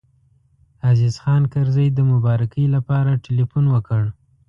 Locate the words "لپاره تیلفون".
2.75-3.65